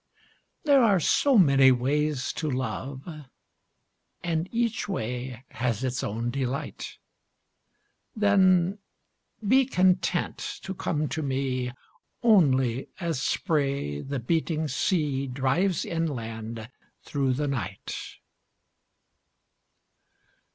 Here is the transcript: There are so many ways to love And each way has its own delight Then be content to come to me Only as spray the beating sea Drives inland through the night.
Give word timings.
There 0.63 0.81
are 0.81 0.99
so 0.99 1.37
many 1.37 1.71
ways 1.71 2.33
to 2.33 2.49
love 2.49 3.07
And 4.23 4.49
each 4.51 4.89
way 4.89 5.43
has 5.51 5.83
its 5.83 6.03
own 6.03 6.31
delight 6.31 6.97
Then 8.15 8.79
be 9.47 9.67
content 9.67 10.37
to 10.63 10.73
come 10.73 11.07
to 11.09 11.21
me 11.21 11.71
Only 12.23 12.89
as 12.99 13.21
spray 13.21 14.01
the 14.01 14.17
beating 14.17 14.67
sea 14.67 15.27
Drives 15.27 15.85
inland 15.85 16.67
through 17.03 17.33
the 17.33 17.47
night. 17.47 17.95